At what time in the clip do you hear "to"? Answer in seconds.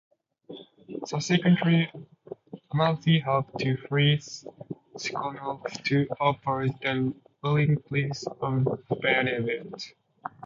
3.59-3.77, 5.83-6.07